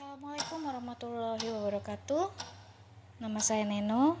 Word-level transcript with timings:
Assalamualaikum 0.00 0.64
warahmatullahi 0.64 1.46
wabarakatuh. 1.60 2.32
Nama 3.20 3.36
saya 3.36 3.68
Neno. 3.68 4.16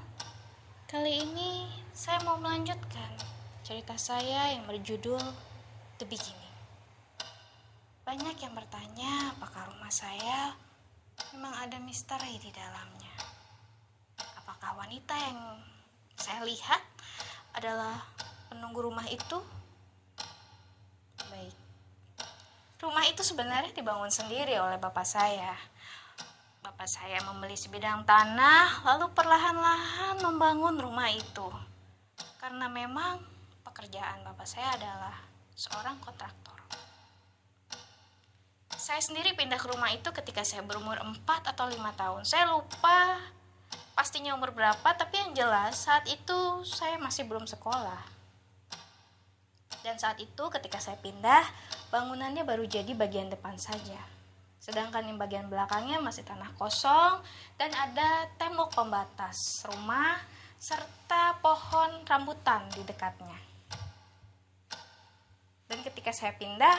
Kali 0.84 1.24
ini 1.24 1.72
saya 1.96 2.20
mau 2.20 2.36
melanjutkan 2.36 3.16
cerita 3.64 3.96
saya 3.96 4.52
yang 4.52 4.68
berjudul 4.68 5.16
The 5.96 6.04
Beginning. 6.04 6.56
Banyak 8.04 8.36
yang 8.44 8.52
bertanya 8.52 9.32
apakah 9.32 9.72
rumah 9.72 9.88
saya 9.88 10.52
memang 11.32 11.56
ada 11.56 11.80
misteri 11.80 12.36
di 12.36 12.52
dalamnya. 12.52 13.16
Apakah 14.36 14.84
wanita 14.84 15.16
yang 15.16 15.64
saya 16.12 16.44
lihat 16.44 16.84
adalah 17.56 18.04
penunggu 18.52 18.84
rumah 18.84 19.08
itu? 19.08 19.40
Baik. 21.32 21.59
Rumah 22.80 23.04
itu 23.12 23.20
sebenarnya 23.20 23.76
dibangun 23.76 24.08
sendiri 24.08 24.56
oleh 24.56 24.80
bapak 24.80 25.04
saya. 25.04 25.52
Bapak 26.64 26.88
saya 26.88 27.20
membeli 27.28 27.52
sebidang 27.52 28.08
tanah, 28.08 28.88
lalu 28.88 29.12
perlahan-lahan 29.12 30.16
membangun 30.24 30.80
rumah 30.80 31.12
itu. 31.12 31.44
Karena 32.40 32.72
memang 32.72 33.20
pekerjaan 33.68 34.24
bapak 34.24 34.48
saya 34.48 34.80
adalah 34.80 35.12
seorang 35.52 36.00
kontraktor. 36.00 36.56
Saya 38.72 39.04
sendiri 39.04 39.36
pindah 39.36 39.60
ke 39.60 39.68
rumah 39.68 39.92
itu 39.92 40.08
ketika 40.16 40.40
saya 40.40 40.64
berumur 40.64 40.96
4 40.96 41.52
atau 41.52 41.68
5 41.68 41.76
tahun. 42.00 42.24
Saya 42.24 42.48
lupa 42.48 43.20
pastinya 43.92 44.32
umur 44.32 44.56
berapa, 44.56 44.88
tapi 44.96 45.20
yang 45.20 45.36
jelas 45.36 45.84
saat 45.84 46.08
itu 46.08 46.64
saya 46.64 46.96
masih 46.96 47.28
belum 47.28 47.44
sekolah. 47.44 48.00
Dan 49.84 50.00
saat 50.00 50.16
itu 50.16 50.44
ketika 50.48 50.80
saya 50.80 50.96
pindah, 50.96 51.44
bangunannya 51.90 52.46
baru 52.46 52.64
jadi 52.64 52.94
bagian 52.94 53.28
depan 53.28 53.58
saja. 53.58 53.98
Sedangkan 54.62 55.02
yang 55.02 55.18
bagian 55.18 55.50
belakangnya 55.50 55.98
masih 55.98 56.22
tanah 56.22 56.54
kosong 56.54 57.18
dan 57.58 57.74
ada 57.74 58.30
tembok 58.38 58.70
pembatas 58.70 59.66
rumah 59.66 60.22
serta 60.60 61.40
pohon 61.42 62.06
rambutan 62.06 62.70
di 62.70 62.86
dekatnya. 62.86 63.34
Dan 65.66 65.82
ketika 65.86 66.10
saya 66.14 66.34
pindah, 66.34 66.78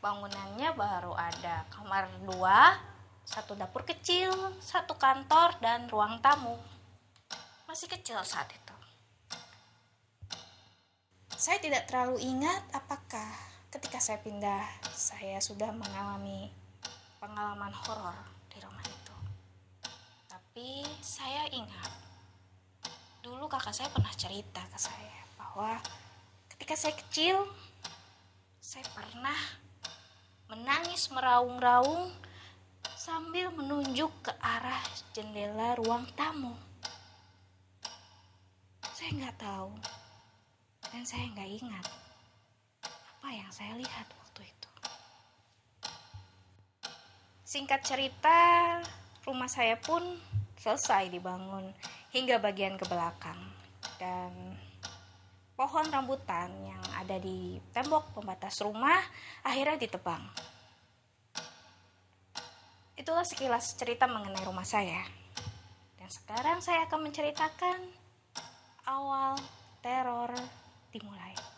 bangunannya 0.00 0.70
baru 0.74 1.12
ada 1.14 1.66
kamar 1.70 2.08
dua, 2.24 2.78
satu 3.26 3.58
dapur 3.58 3.82
kecil, 3.84 4.32
satu 4.62 4.96
kantor, 4.96 5.58
dan 5.60 5.90
ruang 5.90 6.22
tamu. 6.22 6.56
Masih 7.66 7.90
kecil 7.90 8.18
saat 8.22 8.48
itu. 8.50 8.76
Saya 11.34 11.58
tidak 11.58 11.90
terlalu 11.90 12.22
ingat 12.22 12.62
apakah 12.70 13.49
ketika 13.70 14.02
saya 14.02 14.18
pindah 14.18 14.66
saya 14.90 15.38
sudah 15.38 15.70
mengalami 15.70 16.50
pengalaman 17.22 17.70
horor 17.70 18.18
di 18.50 18.58
rumah 18.58 18.82
itu. 18.82 19.16
Tapi 20.26 20.82
saya 20.98 21.46
ingat 21.54 21.90
dulu 23.22 23.46
kakak 23.46 23.70
saya 23.70 23.86
pernah 23.94 24.10
cerita 24.18 24.58
ke 24.66 24.78
saya 24.78 25.22
bahwa 25.38 25.78
ketika 26.50 26.74
saya 26.74 26.98
kecil 26.98 27.46
saya 28.58 28.82
pernah 28.90 29.38
menangis 30.50 31.06
meraung-raung 31.14 32.10
sambil 32.98 33.54
menunjuk 33.54 34.10
ke 34.26 34.32
arah 34.42 34.82
jendela 35.14 35.78
ruang 35.78 36.10
tamu. 36.18 36.58
Saya 38.98 39.14
nggak 39.14 39.38
tahu 39.38 39.70
dan 40.90 41.06
saya 41.06 41.30
nggak 41.30 41.50
ingat 41.62 41.99
apa 43.20 43.36
yang 43.36 43.52
saya 43.52 43.76
lihat 43.76 44.08
waktu 44.16 44.48
itu. 44.48 44.70
Singkat 47.44 47.84
cerita, 47.84 48.40
rumah 49.28 49.44
saya 49.44 49.76
pun 49.76 50.00
selesai 50.56 51.12
dibangun 51.12 51.68
hingga 52.16 52.40
bagian 52.40 52.80
ke 52.80 52.88
belakang 52.88 53.36
dan 54.00 54.56
pohon 55.52 55.84
rambutan 55.92 56.48
yang 56.64 56.80
ada 56.96 57.20
di 57.20 57.60
tembok 57.76 58.16
pembatas 58.16 58.56
rumah 58.64 59.04
akhirnya 59.44 59.76
ditebang. 59.76 60.24
Itulah 62.96 63.28
sekilas 63.28 63.76
cerita 63.76 64.08
mengenai 64.08 64.48
rumah 64.48 64.64
saya. 64.64 65.04
Dan 66.00 66.08
sekarang 66.08 66.64
saya 66.64 66.88
akan 66.88 67.04
menceritakan 67.04 67.84
awal 68.88 69.36
teror 69.84 70.32
dimulai. 70.88 71.49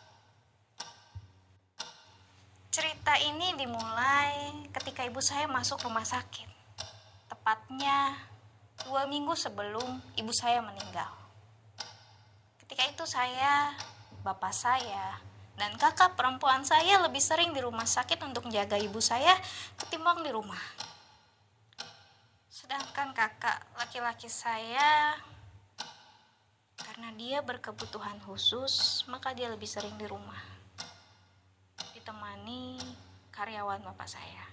Cerita 2.73 3.13
ini 3.21 3.53
dimulai 3.53 4.65
ketika 4.73 5.05
ibu 5.05 5.21
saya 5.21 5.45
masuk 5.45 5.85
rumah 5.85 6.01
sakit. 6.01 6.49
Tepatnya 7.29 8.17
dua 8.81 9.05
minggu 9.05 9.37
sebelum 9.37 10.01
ibu 10.17 10.33
saya 10.33 10.57
meninggal. 10.57 11.13
Ketika 12.57 12.89
itu 12.89 13.05
saya, 13.05 13.77
bapak 14.25 14.49
saya, 14.49 15.21
dan 15.53 15.77
kakak 15.77 16.17
perempuan 16.17 16.65
saya 16.65 16.97
lebih 17.05 17.21
sering 17.21 17.53
di 17.53 17.61
rumah 17.61 17.85
sakit 17.85 18.17
untuk 18.25 18.49
menjaga 18.49 18.81
ibu 18.81 18.97
saya 18.97 19.37
ketimbang 19.77 20.25
di 20.25 20.33
rumah. 20.33 20.65
Sedangkan 22.49 23.13
kakak 23.13 23.69
laki-laki 23.77 24.33
saya 24.33 25.13
karena 26.81 27.13
dia 27.21 27.45
berkebutuhan 27.45 28.17
khusus, 28.25 29.05
maka 29.05 29.29
dia 29.37 29.45
lebih 29.53 29.69
sering 29.69 29.93
di 30.01 30.09
rumah. 30.09 30.52
Ditemani 32.43 32.75
karyawan 33.31 33.79
bapak 33.87 34.03
saya. 34.03 34.43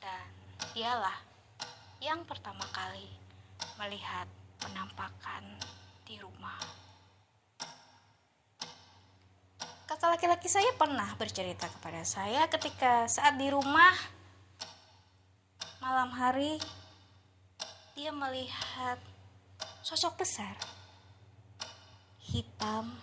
Dan 0.00 0.24
dialah 0.72 1.20
yang 2.00 2.24
pertama 2.24 2.64
kali 2.72 3.12
melihat 3.76 4.24
penampakan 4.56 5.60
di 6.08 6.16
rumah. 6.16 6.56
Kakak 9.84 10.16
laki-laki 10.16 10.48
saya 10.48 10.72
pernah 10.80 11.12
bercerita 11.20 11.68
kepada 11.68 12.08
saya 12.08 12.48
ketika 12.48 13.04
saat 13.04 13.36
di 13.36 13.52
rumah 13.52 13.92
malam 15.84 16.08
hari 16.08 16.56
dia 17.92 18.16
melihat 18.16 18.96
sosok 19.84 20.24
besar 20.24 20.56
hitam 22.32 22.96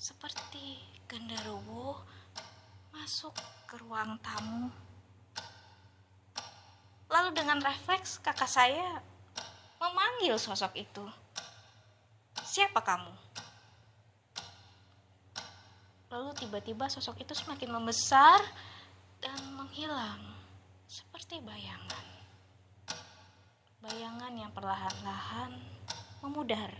seperti 0.00 0.80
genderuwo 1.04 2.17
masuk 2.98 3.30
ke 3.70 3.78
ruang 3.78 4.18
tamu. 4.18 4.66
Lalu 7.06 7.30
dengan 7.30 7.62
refleks 7.62 8.18
kakak 8.18 8.50
saya 8.50 8.98
memanggil 9.78 10.34
sosok 10.34 10.74
itu. 10.74 11.06
Siapa 12.42 12.82
kamu? 12.82 13.14
Lalu 16.10 16.30
tiba-tiba 16.42 16.90
sosok 16.90 17.22
itu 17.22 17.38
semakin 17.38 17.70
membesar 17.70 18.42
dan 19.22 19.38
menghilang 19.54 20.34
seperti 20.90 21.38
bayangan. 21.38 22.06
Bayangan 23.78 24.32
yang 24.34 24.50
perlahan-lahan 24.50 25.54
memudar. 26.26 26.74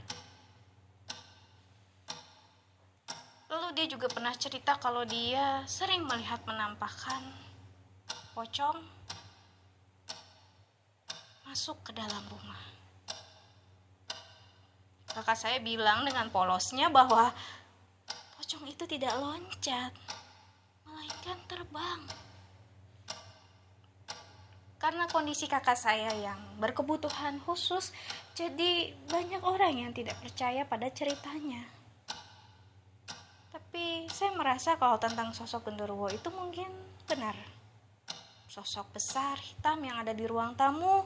Lalu 3.49 3.69
dia 3.73 3.87
juga 3.89 4.13
pernah 4.13 4.37
cerita 4.37 4.77
kalau 4.77 5.09
dia 5.09 5.65
sering 5.65 6.05
melihat 6.05 6.45
menampakkan 6.45 7.25
pocong 8.37 8.77
masuk 11.49 11.81
ke 11.81 11.97
dalam 11.97 12.21
rumah. 12.29 12.61
Kakak 15.09 15.35
saya 15.41 15.59
bilang 15.65 16.05
dengan 16.05 16.29
polosnya 16.29 16.93
bahwa 16.93 17.33
pocong 18.37 18.69
itu 18.69 18.85
tidak 18.85 19.17
loncat, 19.17 19.97
melainkan 20.85 21.41
terbang. 21.49 22.01
Karena 24.77 25.09
kondisi 25.09 25.49
kakak 25.49 25.75
saya 25.75 26.13
yang 26.15 26.39
berkebutuhan 26.61 27.41
khusus, 27.43 27.97
jadi 28.37 28.93
banyak 29.09 29.41
orang 29.41 29.89
yang 29.89 29.93
tidak 29.97 30.21
percaya 30.21 30.69
pada 30.69 30.93
ceritanya. 30.93 31.78
Tapi 33.69 34.09
saya 34.09 34.33
merasa 34.33 34.81
kalau 34.81 34.97
tentang 34.97 35.37
sosok 35.37 35.69
genderuwo 35.69 36.09
itu 36.09 36.33
mungkin 36.33 36.73
benar. 37.05 37.37
Sosok 38.49 38.97
besar 38.97 39.37
hitam 39.37 39.85
yang 39.85 40.01
ada 40.01 40.17
di 40.17 40.25
ruang 40.25 40.57
tamu 40.57 41.05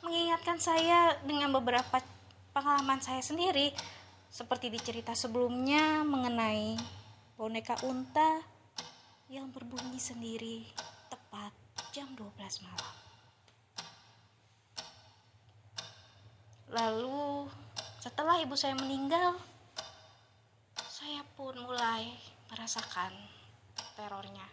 mengingatkan 0.00 0.56
saya 0.56 1.12
dengan 1.28 1.52
beberapa 1.52 2.00
pengalaman 2.56 3.04
saya 3.04 3.20
sendiri 3.20 3.68
seperti 4.32 4.72
di 4.72 4.80
cerita 4.80 5.12
sebelumnya 5.12 6.08
mengenai 6.08 6.80
boneka 7.36 7.76
unta 7.84 8.40
yang 9.28 9.52
berbunyi 9.52 10.00
sendiri 10.00 10.64
tepat 11.12 11.52
jam 11.92 12.08
12 12.16 12.64
malam. 12.64 12.94
Lalu 16.72 17.52
setelah 18.00 18.40
ibu 18.40 18.56
saya 18.56 18.72
meninggal, 18.72 19.38
saya 21.04 21.20
pun 21.36 21.52
mulai 21.60 22.16
merasakan 22.48 23.12
terornya. 23.92 24.48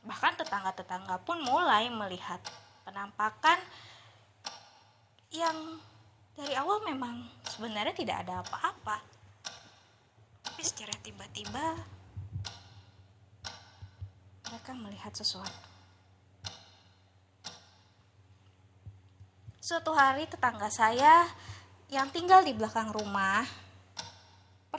Bahkan 0.00 0.40
tetangga-tetangga 0.40 1.20
pun 1.28 1.44
mulai 1.44 1.92
melihat 1.92 2.40
penampakan 2.80 3.60
yang 5.28 5.76
dari 6.32 6.56
awal 6.56 6.80
memang 6.88 7.20
sebenarnya 7.44 7.92
tidak 7.92 8.24
ada 8.24 8.40
apa-apa. 8.40 8.96
Tapi 10.40 10.62
secara 10.64 10.96
tiba-tiba 11.04 11.76
mereka 14.48 14.72
melihat 14.72 15.12
sesuatu. 15.12 15.68
Suatu 19.60 19.92
hari 19.92 20.24
tetangga 20.24 20.72
saya 20.72 21.28
yang 21.92 22.08
tinggal 22.08 22.40
di 22.40 22.56
belakang 22.56 22.88
rumah 22.88 23.61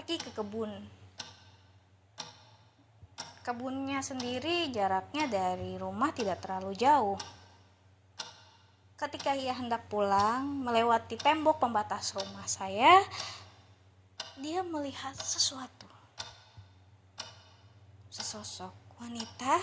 pergi 0.03 0.19
ke 0.19 0.35
kebun. 0.35 0.67
Kebunnya 3.39 4.03
sendiri 4.03 4.67
jaraknya 4.67 5.31
dari 5.31 5.79
rumah 5.79 6.11
tidak 6.11 6.43
terlalu 6.43 6.75
jauh. 6.75 7.15
Ketika 8.99 9.31
ia 9.31 9.55
hendak 9.55 9.87
pulang, 9.87 10.43
melewati 10.43 11.15
tembok 11.15 11.63
pembatas 11.63 12.11
rumah 12.19 12.43
saya, 12.51 12.99
dia 14.43 14.59
melihat 14.59 15.15
sesuatu. 15.15 15.87
Sesosok 18.11 18.75
wanita 18.99 19.55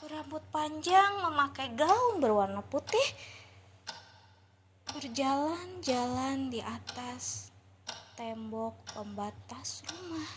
berambut 0.00 0.40
panjang 0.48 1.20
memakai 1.20 1.76
gaun 1.76 2.24
berwarna 2.24 2.64
putih 2.64 3.04
berjalan-jalan 4.96 6.48
di 6.48 6.64
atas 6.64 7.51
tembok 8.16 8.76
pembatas 8.92 9.80
rumah. 9.88 10.30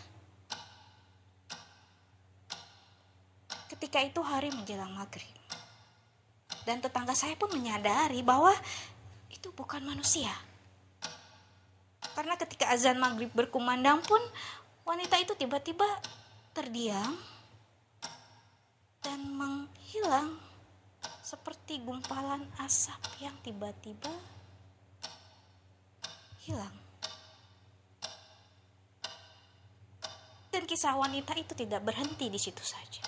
Ketika 3.68 4.00
itu 4.00 4.22
hari 4.24 4.54
menjelang 4.54 4.96
maghrib 4.96 5.36
dan 6.64 6.80
tetangga 6.80 7.14
saya 7.14 7.36
pun 7.36 7.52
menyadari 7.52 8.24
bahwa 8.24 8.56
itu 9.30 9.52
bukan 9.52 9.84
manusia. 9.84 10.32
Karena 12.16 12.40
ketika 12.40 12.72
azan 12.72 12.96
maghrib 12.96 13.28
berkumandang 13.36 14.00
pun 14.08 14.22
wanita 14.88 15.20
itu 15.20 15.36
tiba-tiba 15.36 15.86
terdiam 16.56 17.20
dan 19.04 19.20
menghilang 19.36 20.40
seperti 21.20 21.84
gumpalan 21.84 22.48
asap 22.64 23.02
yang 23.20 23.36
tiba-tiba 23.44 24.14
hilang. 26.46 26.85
Kisah 30.66 30.98
wanita 30.98 31.38
itu 31.38 31.54
tidak 31.54 31.86
berhenti 31.86 32.26
di 32.26 32.42
situ 32.42 32.66
saja. 32.66 33.06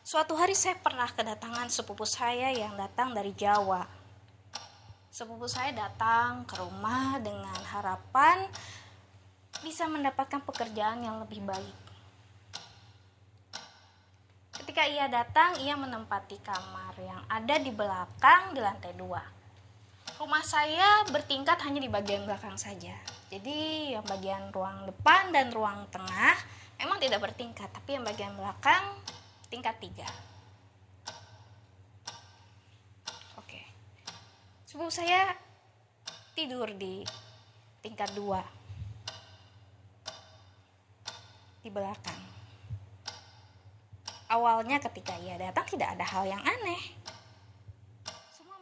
Suatu 0.00 0.32
hari 0.40 0.56
saya 0.56 0.80
pernah 0.80 1.04
kedatangan 1.12 1.68
sepupu 1.68 2.08
saya 2.08 2.48
yang 2.48 2.72
datang 2.80 3.12
dari 3.12 3.36
Jawa. 3.36 3.84
Sepupu 5.12 5.44
saya 5.44 5.76
datang 5.76 6.48
ke 6.48 6.56
rumah 6.56 7.20
dengan 7.20 7.60
harapan 7.76 8.48
bisa 9.60 9.84
mendapatkan 9.84 10.40
pekerjaan 10.48 11.04
yang 11.04 11.20
lebih 11.20 11.44
baik. 11.44 11.76
Ketika 14.56 14.88
ia 14.88 15.12
datang, 15.12 15.60
ia 15.60 15.76
menempati 15.76 16.40
kamar 16.40 16.96
yang 16.96 17.20
ada 17.28 17.60
di 17.60 17.68
belakang 17.68 18.56
di 18.56 18.60
lantai 18.64 18.96
dua. 18.96 19.20
Rumah 20.16 20.40
saya 20.40 21.04
bertingkat 21.12 21.60
hanya 21.60 21.76
di 21.76 21.92
bagian 21.92 22.24
belakang 22.24 22.56
saja. 22.56 22.96
Jadi 23.28 23.92
yang 23.92 24.00
bagian 24.08 24.48
ruang 24.48 24.88
depan 24.88 25.28
dan 25.28 25.52
ruang 25.52 25.84
tengah 25.92 26.32
memang 26.80 26.96
tidak 26.96 27.20
bertingkat, 27.20 27.68
tapi 27.68 28.00
yang 28.00 28.04
bagian 28.08 28.32
belakang 28.32 28.96
tingkat 29.52 29.76
tiga. 29.76 30.08
Oke. 33.36 33.60
Sepupu 34.64 34.88
saya 34.88 35.36
tidur 36.32 36.72
di 36.72 37.04
tingkat 37.84 38.08
dua. 38.16 38.40
Di 41.60 41.68
belakang. 41.68 42.22
Awalnya 44.32 44.80
ketika 44.80 45.12
ia 45.20 45.36
datang 45.36 45.68
tidak 45.68 45.92
ada 45.92 46.08
hal 46.08 46.24
yang 46.24 46.40
aneh. 46.40 47.05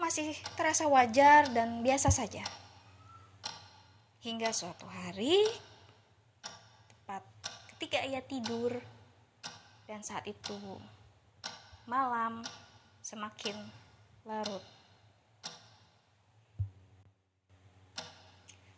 Masih 0.04 0.36
terasa 0.52 0.84
wajar 0.84 1.48
dan 1.56 1.80
biasa 1.80 2.12
saja. 2.12 2.44
Hingga 4.20 4.52
suatu 4.52 4.84
hari, 4.84 5.48
tepat 6.92 7.24
ketika 7.72 8.04
ia 8.04 8.20
tidur, 8.20 8.76
dan 9.88 10.04
saat 10.04 10.28
itu 10.28 10.60
malam 11.88 12.44
semakin 13.00 13.56
larut. 14.28 14.60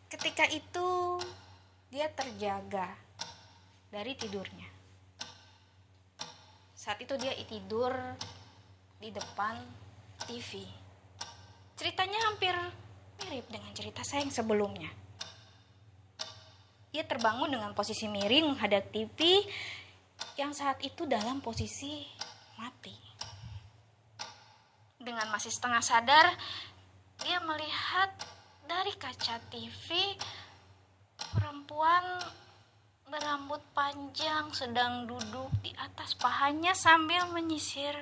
Ketika 0.07 0.47
itu 0.47 1.19
dia 1.91 2.07
terjaga 2.07 2.95
dari 3.91 4.15
tidurnya. 4.15 4.71
Saat 6.71 7.03
itu 7.03 7.19
dia 7.19 7.35
tidur 7.43 7.91
di 9.03 9.11
depan 9.11 9.59
TV. 10.23 10.86
Ceritanya 11.77 12.19
hampir 12.25 12.57
mirip 13.21 13.45
dengan 13.53 13.69
cerita 13.77 14.01
saya 14.01 14.25
yang 14.25 14.33
sebelumnya. 14.33 14.89
Ia 16.89 17.05
terbangun 17.05 17.53
dengan 17.53 17.77
posisi 17.77 18.09
miring 18.09 18.49
menghadap 18.49 18.89
TV 18.89 19.45
yang 20.41 20.57
saat 20.57 20.81
itu 20.81 21.05
dalam 21.05 21.37
posisi 21.37 22.01
mati. 22.57 22.97
Dengan 24.97 25.29
masih 25.29 25.53
setengah 25.53 25.85
sadar, 25.85 26.33
dia 27.21 27.37
melihat 27.45 28.09
dari 28.65 28.97
kaca 28.97 29.37
TV 29.53 30.17
perempuan 31.37 32.17
berambut 33.05 33.61
panjang 33.77 34.49
sedang 34.51 35.05
duduk 35.05 35.53
di 35.61 35.71
atas 35.77 36.17
pahanya 36.17 36.73
sambil 36.73 37.29
menyisir 37.31 37.93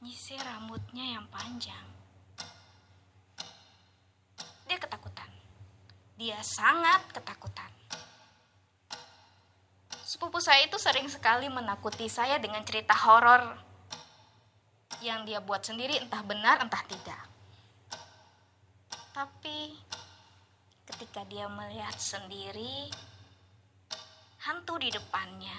nyisir 0.00 0.40
rambutnya 0.40 1.20
yang 1.20 1.26
panjang. 1.28 1.86
Dia 4.66 4.78
ketakutan. 4.82 5.30
Dia 6.16 6.40
sangat 6.40 7.12
ketakutan. 7.12 7.68
Sepupu 10.00 10.40
saya 10.40 10.64
itu 10.64 10.80
sering 10.80 11.12
sekali 11.12 11.52
menakuti 11.52 12.08
saya 12.08 12.40
dengan 12.40 12.64
cerita 12.64 12.96
horor 12.96 13.52
yang 15.04 15.28
dia 15.28 15.44
buat 15.44 15.60
sendiri 15.60 16.00
entah 16.00 16.24
benar 16.24 16.64
entah 16.64 16.80
tidak. 16.88 17.20
Tapi 19.12 19.76
ketika 20.88 21.20
dia 21.28 21.52
melihat 21.52 21.92
sendiri 22.00 22.88
hantu 24.48 24.80
di 24.80 24.88
depannya, 24.88 25.58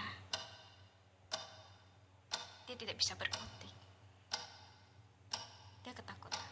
dia 2.65 2.75
tidak 2.79 2.97
bisa 2.97 3.13
berkutik. 3.13 3.75
Dia 5.85 5.93
ketakutan. 5.93 6.49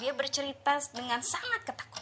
Dia 0.00 0.12
bercerita 0.16 0.80
dengan 0.96 1.20
sangat 1.20 1.68
ketakutan. 1.68 1.99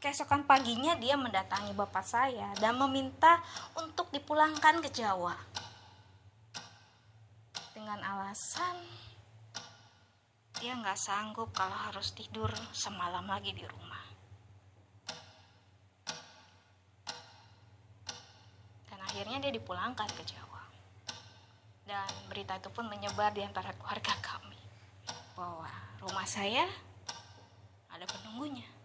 Keesokan 0.00 0.48
paginya 0.48 0.96
dia 0.96 1.12
mendatangi 1.12 1.76
bapak 1.76 2.00
saya 2.00 2.48
dan 2.56 2.80
meminta 2.80 3.44
untuk 3.76 4.08
dipulangkan 4.08 4.80
ke 4.80 4.88
Jawa. 4.88 5.36
Dengan 7.76 8.00
alasan 8.00 8.80
dia 10.56 10.72
nggak 10.72 10.96
sanggup 10.96 11.52
kalau 11.52 11.76
harus 11.76 12.16
tidur 12.16 12.48
semalam 12.72 13.28
lagi 13.28 13.52
di 13.52 13.60
rumah. 13.68 14.04
Dan 18.88 19.04
akhirnya 19.04 19.36
dia 19.44 19.52
dipulangkan 19.52 20.08
ke 20.16 20.24
Jawa. 20.24 20.64
Dan 21.84 22.08
berita 22.32 22.56
itu 22.56 22.72
pun 22.72 22.88
menyebar 22.88 23.36
di 23.36 23.44
antara 23.44 23.76
keluarga 23.76 24.16
kami 24.24 24.56
bahwa 25.36 25.68
rumah 26.00 26.24
saya 26.24 26.64
ada 27.92 28.08
penunggunya. 28.08 28.79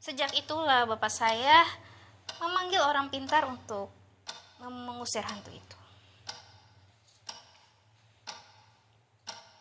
Sejak 0.00 0.32
itulah 0.32 0.88
bapak 0.88 1.12
saya 1.12 1.60
memanggil 2.40 2.80
orang 2.80 3.12
pintar 3.12 3.44
untuk 3.44 3.92
mengusir 4.64 5.20
hantu 5.20 5.52
itu. 5.52 5.76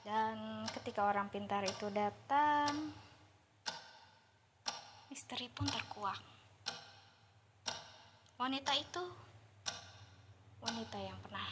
Dan 0.08 0.64
ketika 0.80 1.12
orang 1.12 1.28
pintar 1.28 1.68
itu 1.68 1.92
datang, 1.92 2.72
misteri 5.12 5.52
pun 5.52 5.68
terkuak. 5.68 6.24
Wanita 8.40 8.72
itu 8.80 9.04
wanita 10.64 10.98
yang 11.04 11.20
pernah 11.20 11.52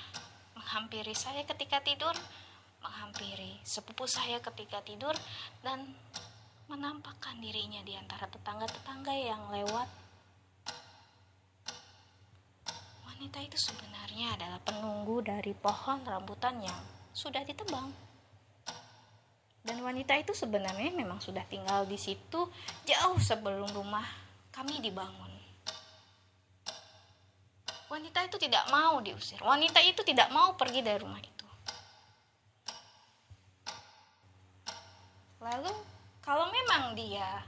menghampiri 0.55 1.11
saya 1.11 1.43
ketika 1.43 1.83
tidur, 1.83 2.15
menghampiri 2.79 3.59
sepupu 3.67 4.07
saya 4.07 4.39
ketika 4.39 4.79
tidur, 4.87 5.11
dan 5.59 5.91
menampakkan 6.67 7.39
dirinya 7.39 7.79
di 7.83 7.95
antara 7.95 8.27
tetangga-tetangga 8.27 9.13
yang 9.15 9.41
lewat. 9.51 9.87
Wanita 13.07 13.39
itu 13.39 13.57
sebenarnya 13.57 14.35
adalah 14.35 14.59
penunggu 14.61 15.23
dari 15.23 15.55
pohon 15.55 16.03
rambutan 16.03 16.59
yang 16.59 16.79
sudah 17.15 17.41
ditebang. 17.47 17.89
Dan 19.63 19.83
wanita 19.83 20.15
itu 20.15 20.31
sebenarnya 20.31 20.91
memang 20.95 21.19
sudah 21.19 21.43
tinggal 21.47 21.83
di 21.83 21.99
situ 21.99 22.47
jauh 22.87 23.19
sebelum 23.19 23.67
rumah 23.75 24.05
kami 24.51 24.79
dibangun. 24.79 25.27
Wanita 27.87 28.27
itu 28.27 28.35
tidak 28.35 28.67
mau 28.67 28.99
diusir. 28.99 29.39
Wanita 29.39 29.79
itu 29.79 30.03
tidak 30.03 30.27
mau 30.35 30.59
pergi 30.59 30.83
dari 30.83 30.99
rumah 30.99 31.23
itu. 31.23 31.47
Lalu 35.39 35.71
kalau 36.27 36.51
memang 36.51 36.91
dia 36.91 37.39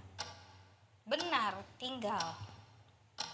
benar 1.04 1.52
tinggal 1.76 2.32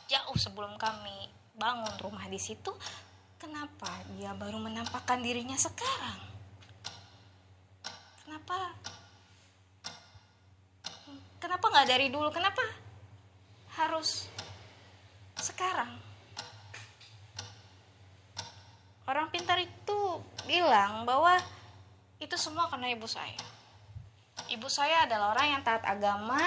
jauh 0.10 0.34
sebelum 0.42 0.74
kami 0.74 1.30
bangun 1.54 1.94
rumah 2.02 2.26
di 2.26 2.42
situ, 2.42 2.74
kenapa 3.38 3.86
dia 4.18 4.34
baru 4.34 4.58
menampakkan 4.58 5.22
dirinya 5.22 5.54
sekarang? 5.54 6.18
Kenapa? 8.26 8.74
Kenapa 11.38 11.66
nggak 11.70 11.90
dari 11.94 12.10
dulu? 12.10 12.34
Kenapa 12.34 12.66
harus 13.78 14.26
sekarang? 15.38 15.94
Orang 19.06 19.30
pintar 19.30 19.62
itu 19.62 20.26
bilang 20.50 21.06
bahwa 21.06 21.38
itu 22.18 22.34
semua 22.34 22.66
karena 22.74 22.90
ibu 22.98 23.06
saya. 23.06 23.55
Ibu 24.46 24.70
saya 24.70 25.10
adalah 25.10 25.34
orang 25.34 25.58
yang 25.58 25.62
taat 25.66 25.82
agama, 25.82 26.38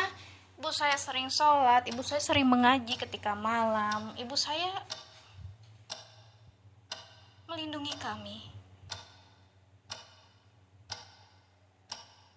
ibu 0.55 0.71
saya 0.71 0.95
sering 0.95 1.27
sholat, 1.27 1.83
ibu 1.91 1.99
saya 2.07 2.23
sering 2.23 2.47
mengaji 2.47 2.95
ketika 2.95 3.35
malam, 3.35 4.15
ibu 4.15 4.39
saya 4.39 4.71
melindungi 7.51 7.95
kami. 7.99 8.39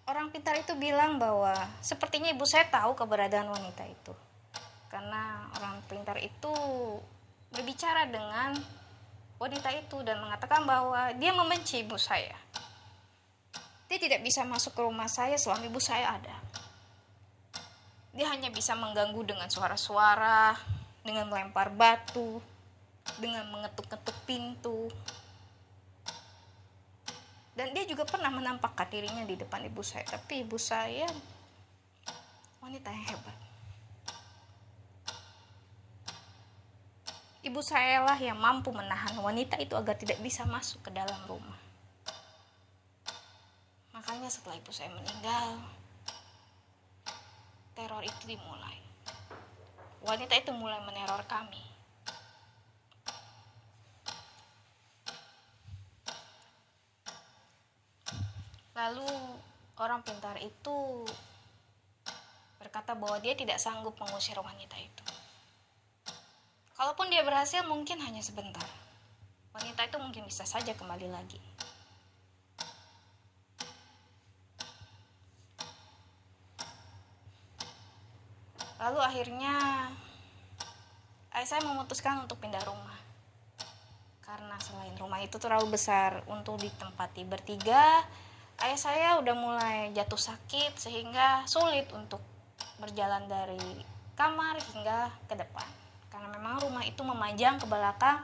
Orang 0.02 0.34
pintar 0.34 0.58
itu 0.58 0.74
bilang 0.74 1.22
bahwa 1.22 1.54
sepertinya 1.78 2.34
ibu 2.34 2.42
saya 2.42 2.66
tahu 2.66 2.98
keberadaan 2.98 3.46
wanita 3.46 3.86
itu. 3.86 4.12
Karena 4.90 5.46
orang 5.56 5.78
pintar 5.86 6.18
itu 6.18 6.52
berbicara 7.54 8.10
dengan 8.10 8.58
wanita 9.38 9.70
itu 9.78 10.02
dan 10.02 10.18
mengatakan 10.18 10.66
bahwa 10.66 11.14
dia 11.14 11.30
membenci 11.30 11.86
ibu 11.86 11.94
saya. 11.96 12.34
Dia 13.92 14.00
tidak 14.00 14.24
bisa 14.24 14.40
masuk 14.48 14.72
ke 14.72 14.80
rumah 14.80 15.04
saya 15.04 15.36
selama 15.36 15.68
ibu 15.68 15.76
saya 15.76 16.16
ada. 16.16 16.32
Dia 18.16 18.24
hanya 18.32 18.48
bisa 18.48 18.72
mengganggu 18.72 19.20
dengan 19.20 19.52
suara-suara, 19.52 20.56
dengan 21.04 21.28
melempar 21.28 21.68
batu, 21.68 22.40
dengan 23.20 23.44
mengetuk-ketuk 23.52 24.16
pintu. 24.24 24.88
Dan 27.52 27.76
dia 27.76 27.84
juga 27.84 28.08
pernah 28.08 28.32
menampakkan 28.32 28.88
dirinya 28.88 29.28
di 29.28 29.36
depan 29.36 29.60
ibu 29.68 29.84
saya, 29.84 30.08
tapi 30.08 30.40
ibu 30.40 30.56
saya 30.56 31.04
wanita 32.64 32.88
yang 32.88 33.06
hebat. 33.12 33.38
Ibu 37.44 37.60
saya 37.60 38.08
lah 38.08 38.16
yang 38.16 38.40
mampu 38.40 38.72
menahan 38.72 39.20
wanita 39.20 39.60
itu 39.60 39.76
agar 39.76 40.00
tidak 40.00 40.16
bisa 40.24 40.48
masuk 40.48 40.80
ke 40.80 40.96
dalam 40.96 41.20
rumah. 41.28 41.61
Makanya 44.02 44.26
setelah 44.26 44.58
ibu 44.58 44.74
saya 44.74 44.90
meninggal, 44.90 45.62
teror 47.78 48.02
itu 48.02 48.34
dimulai. 48.34 48.82
Wanita 50.02 50.34
itu 50.42 50.50
mulai 50.50 50.82
meneror 50.82 51.22
kami. 51.30 51.62
Lalu 58.74 59.06
orang 59.78 60.02
pintar 60.02 60.34
itu 60.42 61.06
berkata 62.58 62.98
bahwa 62.98 63.22
dia 63.22 63.38
tidak 63.38 63.62
sanggup 63.62 63.94
mengusir 64.02 64.34
wanita 64.34 64.74
itu. 64.82 65.06
Kalaupun 66.74 67.06
dia 67.06 67.22
berhasil 67.22 67.62
mungkin 67.70 68.02
hanya 68.02 68.18
sebentar. 68.18 68.66
Wanita 69.54 69.86
itu 69.86 69.96
mungkin 70.02 70.26
bisa 70.26 70.42
saja 70.42 70.74
kembali 70.74 71.06
lagi. 71.06 71.51
Lalu 78.82 78.98
akhirnya 78.98 79.54
ayah 81.30 81.46
saya 81.46 81.62
memutuskan 81.62 82.26
untuk 82.26 82.42
pindah 82.42 82.58
rumah. 82.66 82.98
Karena 84.26 84.58
selain 84.58 84.98
rumah 84.98 85.22
itu 85.22 85.38
terlalu 85.38 85.78
besar 85.78 86.26
untuk 86.26 86.58
ditempati 86.58 87.22
bertiga, 87.22 88.02
ayah 88.58 88.78
saya 88.78 89.08
udah 89.22 89.34
mulai 89.38 89.94
jatuh 89.94 90.18
sakit 90.18 90.74
sehingga 90.74 91.46
sulit 91.46 91.86
untuk 91.94 92.18
berjalan 92.82 93.30
dari 93.30 93.86
kamar 94.18 94.58
hingga 94.74 95.14
ke 95.30 95.38
depan. 95.38 95.68
Karena 96.10 96.34
memang 96.34 96.66
rumah 96.66 96.82
itu 96.82 97.06
memanjang 97.06 97.62
ke 97.62 97.70
belakang 97.70 98.18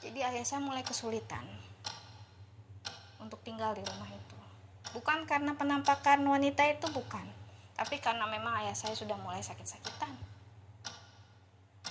jadi 0.00 0.32
ayah 0.32 0.46
saya 0.46 0.64
mulai 0.64 0.80
kesulitan 0.80 1.44
untuk 3.20 3.44
tinggal 3.44 3.76
di 3.76 3.84
rumah 3.84 4.08
itu. 4.08 4.38
Bukan 4.96 5.28
karena 5.28 5.52
penampakan 5.52 6.24
wanita 6.24 6.64
itu 6.64 6.88
bukan 6.96 7.37
tapi 7.78 8.02
karena 8.02 8.26
memang 8.26 8.66
ayah 8.66 8.74
saya 8.74 8.98
sudah 8.98 9.14
mulai 9.22 9.38
sakit-sakitan 9.38 10.10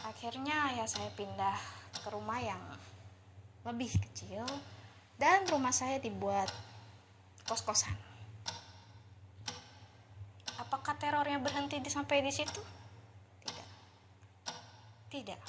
akhirnya 0.03 0.75
ayah 0.75 0.87
saya 0.87 1.07
pindah 1.15 1.55
ke 2.03 2.07
rumah 2.11 2.43
yang 2.43 2.59
lebih 3.63 3.91
kecil 4.11 4.43
dan 5.15 5.47
rumah 5.47 5.71
saya 5.71 6.03
dibuat 6.03 6.51
kos-kosan 7.47 7.95
apakah 10.59 10.99
terornya 10.99 11.39
berhenti 11.39 11.79
di 11.79 11.87
sampai 11.87 12.19
di 12.19 12.35
situ 12.35 12.77
tidak. 15.07 15.39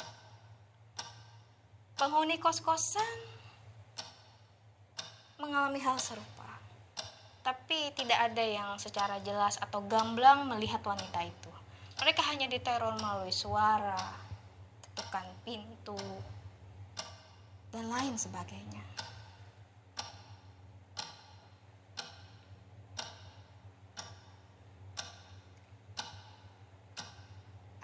Penghuni 1.99 2.39
kos-kosan 2.39 3.19
mengalami 5.43 5.83
hal 5.83 5.99
serupa. 5.99 6.38
Tapi 7.43 7.95
tidak 7.97 8.19
ada 8.33 8.45
yang 8.45 8.77
secara 8.77 9.19
jelas 9.25 9.57
atau 9.59 9.83
gamblang 9.87 10.47
melihat 10.47 10.83
wanita 10.85 11.25
itu. 11.25 11.53
Mereka 11.99 12.23
hanya 12.31 12.47
diteror 12.47 12.95
melalui 12.99 13.35
suara, 13.35 13.99
ketukan 14.85 15.27
pintu, 15.43 15.99
dan 17.73 17.91
lain 17.91 18.15
sebagainya. 18.15 18.89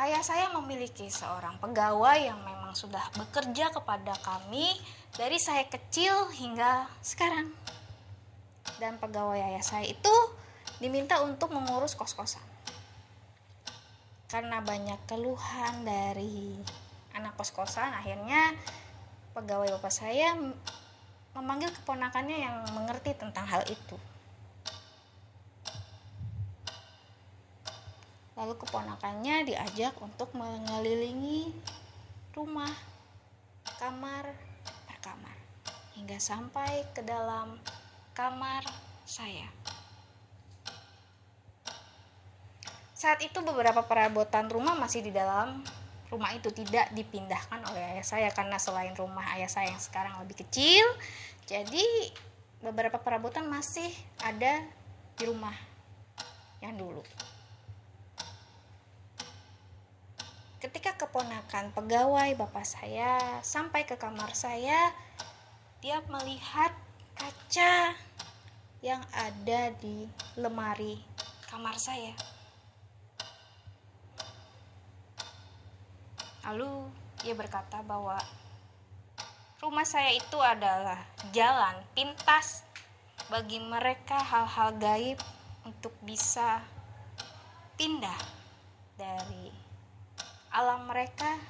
ayah 0.04 0.20
saya 0.20 0.46
memiliki 0.52 1.08
seorang 1.08 1.56
pegawai 1.64 2.20
yang 2.20 2.36
memang 2.44 2.76
sudah 2.76 3.08
bekerja 3.16 3.72
kepada 3.72 4.12
kami 4.20 4.76
dari 5.16 5.40
saya 5.40 5.64
kecil 5.64 6.28
hingga 6.28 6.84
sekarang. 7.00 7.48
Dan 8.82 8.98
pegawai 8.98 9.38
ayah 9.38 9.64
saya 9.64 9.86
itu 9.86 10.14
diminta 10.82 11.22
untuk 11.22 11.54
mengurus 11.54 11.94
kos-kosan. 11.94 12.42
Karena 14.26 14.58
banyak 14.58 14.98
keluhan 15.06 15.86
dari 15.86 16.58
anak 17.14 17.38
kos-kosan, 17.38 17.94
akhirnya 17.94 18.50
pegawai 19.34 19.78
bapak 19.78 19.94
saya 19.94 20.34
memanggil 21.34 21.70
keponakannya 21.70 22.42
yang 22.42 22.56
mengerti 22.74 23.14
tentang 23.14 23.46
hal 23.46 23.62
itu. 23.66 23.98
Lalu 28.34 28.58
keponakannya 28.58 29.46
diajak 29.46 29.94
untuk 30.02 30.34
mengelilingi 30.34 31.54
rumah, 32.34 32.70
kamar 33.78 34.34
per 34.90 34.98
kamar, 34.98 35.38
hingga 35.94 36.18
sampai 36.18 36.82
ke 36.90 37.06
dalam 37.06 37.54
kamar 38.14 38.62
saya. 39.04 39.50
Saat 42.94 43.20
itu 43.20 43.36
beberapa 43.42 43.84
perabotan 43.84 44.48
rumah 44.48 44.78
masih 44.78 45.04
di 45.04 45.12
dalam 45.12 45.60
rumah 46.08 46.30
itu 46.32 46.48
tidak 46.54 46.94
dipindahkan 46.94 47.60
oleh 47.68 47.98
ayah 47.98 48.06
saya 48.06 48.28
karena 48.30 48.56
selain 48.56 48.94
rumah 48.94 49.26
ayah 49.34 49.50
saya 49.50 49.74
yang 49.74 49.82
sekarang 49.82 50.14
lebih 50.22 50.46
kecil, 50.46 50.86
jadi 51.44 51.84
beberapa 52.62 52.96
perabotan 53.02 53.50
masih 53.50 53.90
ada 54.22 54.62
di 55.18 55.24
rumah 55.26 55.52
yang 56.62 56.78
dulu. 56.78 57.02
ketika 60.64 60.96
keponakan 60.96 61.76
pegawai 61.76 62.40
bapak 62.40 62.64
saya 62.64 63.20
sampai 63.44 63.84
ke 63.84 64.00
kamar 64.00 64.32
saya, 64.32 64.96
dia 65.84 66.00
melihat 66.08 66.72
kaca 67.14 67.94
yang 68.84 69.00
ada 69.14 69.72
di 69.80 70.04
lemari 70.36 71.00
kamar 71.48 71.78
saya. 71.80 72.12
Lalu 76.44 76.92
ia 77.24 77.32
berkata 77.32 77.80
bahwa 77.80 78.20
rumah 79.64 79.88
saya 79.88 80.12
itu 80.12 80.36
adalah 80.44 81.00
jalan 81.32 81.80
pintas 81.96 82.68
bagi 83.32 83.56
mereka 83.64 84.20
hal-hal 84.20 84.76
gaib 84.76 85.16
untuk 85.64 85.96
bisa 86.04 86.60
pindah 87.80 88.20
dari 89.00 89.48
alam 90.52 90.84
mereka 90.86 91.40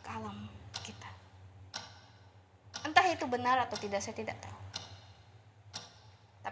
ke 0.00 0.08
alam 0.08 0.48
kita. 0.80 1.10
Entah 2.88 3.06
itu 3.12 3.28
benar 3.28 3.60
atau 3.68 3.76
tidak, 3.76 4.00
saya 4.00 4.16
tidak 4.16 4.40
tahu. 4.40 4.49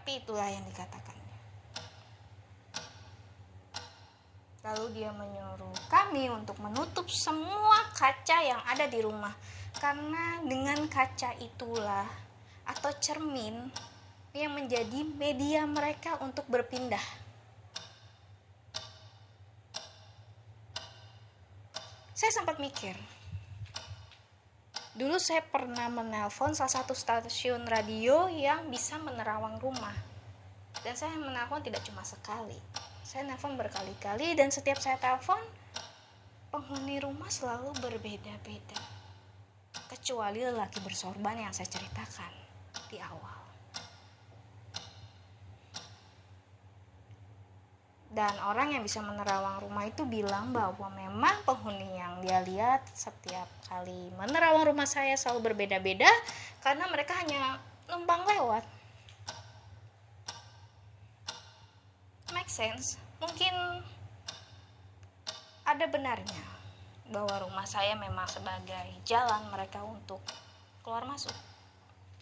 Tapi 0.09 0.25
itulah 0.25 0.49
yang 0.49 0.65
dikatakannya. 0.65 1.37
Lalu 4.65 4.85
dia 4.97 5.13
menyuruh 5.13 5.77
kami 5.93 6.33
untuk 6.33 6.57
menutup 6.65 7.13
semua 7.13 7.93
kaca 7.93 8.41
yang 8.41 8.57
ada 8.65 8.89
di 8.89 9.05
rumah. 9.05 9.37
Karena 9.77 10.41
dengan 10.41 10.89
kaca 10.89 11.37
itulah 11.37 12.09
atau 12.65 12.89
cermin 12.97 13.69
yang 14.33 14.57
menjadi 14.57 15.05
media 15.13 15.69
mereka 15.69 16.17
untuk 16.25 16.49
berpindah. 16.49 17.05
Saya 22.17 22.33
sempat 22.33 22.57
mikir, 22.57 22.97
Dulu 24.99 25.15
saya 25.23 25.47
pernah 25.47 25.87
menelpon 25.87 26.59
salah 26.59 26.83
satu 26.83 26.91
stasiun 26.91 27.71
radio 27.71 28.27
yang 28.27 28.67
bisa 28.67 28.99
menerawang 28.99 29.55
rumah. 29.63 29.95
Dan 30.83 30.99
saya 30.99 31.15
menelpon 31.15 31.63
tidak 31.63 31.87
cuma 31.87 32.03
sekali. 32.03 32.59
Saya 33.07 33.31
nelpon 33.31 33.55
berkali-kali 33.55 34.35
dan 34.35 34.51
setiap 34.51 34.83
saya 34.83 34.99
telepon, 34.99 35.39
penghuni 36.51 36.99
rumah 36.99 37.31
selalu 37.31 37.79
berbeda-beda. 37.79 38.83
Kecuali 39.87 40.43
lelaki 40.43 40.83
bersorban 40.83 41.47
yang 41.47 41.55
saya 41.55 41.71
ceritakan 41.71 42.35
di 42.91 42.99
awal. 42.99 43.38
Dan 48.09 48.33
orang 48.41 48.73
yang 48.73 48.81
bisa 48.81 49.05
menerawang 49.05 49.61
rumah 49.61 49.85
itu 49.85 50.09
bilang 50.09 50.49
bahwa 50.49 50.89
memang 50.97 51.45
penghuni 51.45 52.01
yang 52.01 52.25
dia 52.25 52.41
lihat 52.41 52.81
setiap 52.97 53.45
kali 53.69 54.09
menerawang 54.17 54.65
rumah 54.73 54.89
saya 54.89 55.13
selalu 55.13 55.53
berbeda-beda 55.53 56.09
karena 56.65 56.89
mereka 56.89 57.13
hanya 57.21 57.61
numpang 57.85 58.25
lewat. 58.25 58.65
Make 62.33 62.49
sense? 62.49 62.97
Mungkin 63.21 63.53
ada 65.69 65.85
benarnya 65.85 66.45
bahwa 67.13 67.45
rumah 67.45 67.69
saya 67.69 67.93
memang 67.93 68.25
sebagai 68.25 68.89
jalan 69.05 69.53
mereka 69.53 69.85
untuk 69.85 70.25
keluar 70.81 71.05
masuk. 71.05 71.37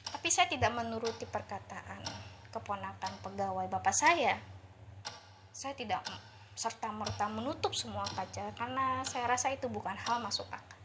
Tapi 0.02 0.28
saya 0.35 0.50
tidak 0.50 0.75
menuruti 0.75 1.31
perkataan 1.31 2.02
keponakan 2.50 3.12
pegawai 3.23 3.71
bapak 3.71 3.95
saya 3.95 4.55
saya 5.56 5.72
tidak 5.72 6.04
serta 6.52 6.92
merta 6.92 7.32
menutup 7.32 7.72
semua 7.72 8.04
kaca 8.12 8.52
karena 8.60 9.00
saya 9.08 9.25
rasa 9.25 9.56
itu 9.56 9.73
bukan 9.73 9.97
hal 9.97 10.21
masuk 10.21 10.45
akal. 10.52 10.76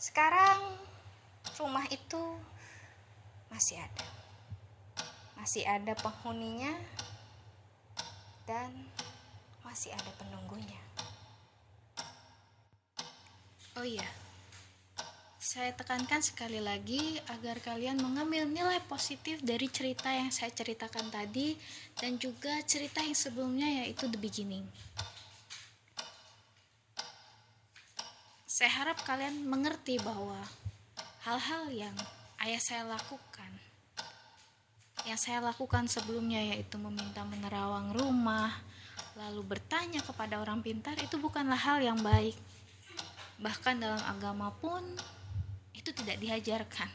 Sekarang 0.00 0.80
rumah 1.60 1.84
itu 1.92 2.40
masih 3.52 3.76
ada. 3.76 4.08
Masih 5.36 5.68
ada 5.68 5.92
penghuninya 6.00 6.72
dan 8.48 8.72
masih 9.60 9.92
ada 9.92 10.08
penunggunya. 10.16 10.80
Oh 13.76 13.84
iya, 13.84 14.08
saya 15.46 15.70
tekankan 15.78 16.18
sekali 16.26 16.58
lagi 16.58 17.22
agar 17.30 17.62
kalian 17.62 18.02
mengambil 18.02 18.50
nilai 18.50 18.82
positif 18.90 19.38
dari 19.46 19.70
cerita 19.70 20.10
yang 20.10 20.34
saya 20.34 20.50
ceritakan 20.50 21.06
tadi 21.06 21.54
dan 21.94 22.18
juga 22.18 22.50
cerita 22.66 22.98
yang 22.98 23.14
sebelumnya 23.14 23.86
yaitu 23.86 24.10
The 24.10 24.18
Beginning. 24.18 24.66
Saya 28.42 28.74
harap 28.74 28.98
kalian 29.06 29.46
mengerti 29.46 30.02
bahwa 30.02 30.42
hal-hal 31.22 31.70
yang 31.70 31.94
ayah 32.42 32.58
saya 32.58 32.82
lakukan 32.82 33.50
yang 35.06 35.14
saya 35.14 35.38
lakukan 35.38 35.86
sebelumnya 35.86 36.42
yaitu 36.42 36.74
meminta 36.74 37.22
menerawang 37.22 37.94
rumah 37.94 38.50
lalu 39.14 39.54
bertanya 39.54 40.02
kepada 40.02 40.42
orang 40.42 40.58
pintar 40.66 40.98
itu 40.98 41.14
bukanlah 41.22 41.54
hal 41.54 41.78
yang 41.78 42.02
baik 42.02 42.34
bahkan 43.38 43.78
dalam 43.78 44.02
agama 44.10 44.50
pun 44.58 44.82
itu 45.86 46.02
tidak 46.02 46.18
diajarkan. 46.18 46.90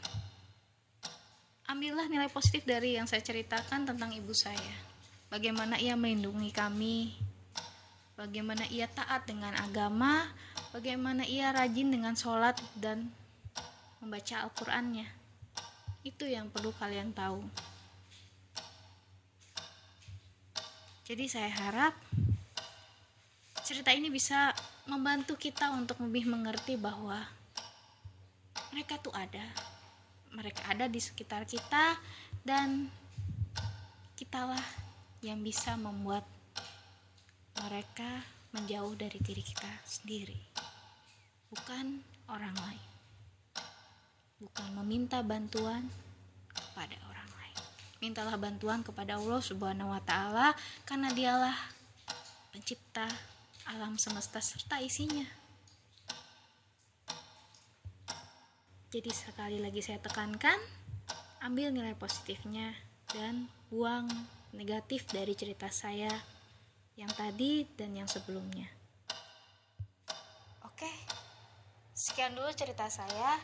Ambillah 1.64 2.12
nilai 2.12 2.28
positif 2.28 2.60
dari 2.68 3.00
yang 3.00 3.08
saya 3.08 3.24
ceritakan 3.24 3.88
tentang 3.88 4.12
ibu 4.12 4.36
saya. 4.36 4.76
Bagaimana 5.32 5.80
ia 5.80 5.96
melindungi 5.96 6.52
kami, 6.52 7.16
bagaimana 8.20 8.68
ia 8.68 8.84
taat 8.92 9.24
dengan 9.24 9.56
agama, 9.56 10.28
bagaimana 10.76 11.24
ia 11.24 11.56
rajin 11.56 11.88
dengan 11.88 12.12
sholat 12.12 12.60
dan 12.76 13.08
membaca 14.04 14.44
Al-Qur'annya. 14.44 15.08
Itu 16.04 16.28
yang 16.28 16.52
perlu 16.52 16.76
kalian 16.76 17.16
tahu. 17.16 17.40
Jadi 21.08 21.32
saya 21.32 21.48
harap 21.48 21.96
cerita 23.64 23.88
ini 23.96 24.12
bisa 24.12 24.52
membantu 24.84 25.40
kita 25.40 25.72
untuk 25.72 25.96
lebih 26.04 26.28
mengerti 26.28 26.76
bahwa 26.76 27.40
mereka 28.72 28.96
tuh 28.98 29.12
ada. 29.12 29.44
Mereka 30.32 30.64
ada 30.64 30.88
di 30.88 30.96
sekitar 30.96 31.44
kita 31.44 32.00
dan 32.40 32.88
kitalah 34.16 34.64
yang 35.20 35.44
bisa 35.44 35.76
membuat 35.76 36.24
mereka 37.60 38.24
menjauh 38.56 38.96
dari 38.96 39.20
diri 39.20 39.44
kita 39.44 39.68
sendiri. 39.84 40.40
Bukan 41.52 42.00
orang 42.32 42.56
lain. 42.56 42.88
Bukan 44.40 44.68
meminta 44.80 45.20
bantuan 45.20 45.92
kepada 46.48 46.96
orang 47.12 47.28
lain. 47.28 47.58
Mintalah 48.00 48.40
bantuan 48.40 48.80
kepada 48.80 49.20
Allah 49.20 49.38
subhanahu 49.44 49.92
wa 49.92 50.00
ta'ala 50.00 50.56
karena 50.88 51.12
dialah 51.12 51.54
pencipta 52.50 53.04
alam 53.68 54.00
semesta 54.00 54.40
serta 54.40 54.80
isinya 54.80 55.41
Jadi 58.92 59.08
sekali 59.08 59.56
lagi 59.56 59.80
saya 59.80 59.96
tekankan, 60.04 60.60
ambil 61.40 61.72
nilai 61.72 61.96
positifnya 61.96 62.76
dan 63.08 63.48
buang 63.72 64.04
negatif 64.52 65.08
dari 65.08 65.32
cerita 65.32 65.72
saya 65.72 66.12
yang 67.00 67.08
tadi 67.16 67.64
dan 67.72 67.96
yang 67.96 68.04
sebelumnya. 68.04 68.68
Oke, 70.68 70.92
sekian 71.96 72.36
dulu 72.36 72.52
cerita 72.52 72.84
saya. 72.92 73.40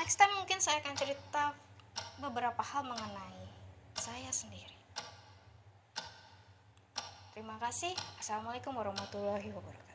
Next 0.00 0.16
time 0.16 0.32
mungkin 0.40 0.64
saya 0.64 0.80
akan 0.80 0.96
cerita 0.96 1.52
beberapa 2.16 2.64
hal 2.64 2.80
mengenai 2.88 3.52
saya 4.00 4.32
sendiri. 4.32 4.80
Terima 7.36 7.60
kasih. 7.60 7.92
Assalamualaikum 8.16 8.72
warahmatullahi 8.72 9.52
wabarakatuh. 9.52 9.89